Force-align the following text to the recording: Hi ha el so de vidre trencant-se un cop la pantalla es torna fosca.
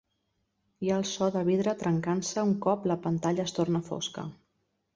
Hi 0.85 0.89
ha 0.91 0.95
el 1.01 1.05
so 1.09 1.27
de 1.35 1.43
vidre 1.49 1.75
trencant-se 1.83 2.47
un 2.47 2.55
cop 2.67 2.89
la 2.93 2.99
pantalla 3.07 3.47
es 3.49 3.57
torna 3.61 3.87
fosca. 3.93 4.29